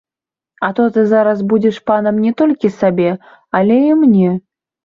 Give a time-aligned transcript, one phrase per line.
[0.67, 3.09] А то ты зараз будзеш панам не толькі сабе,
[3.61, 4.29] але і мне.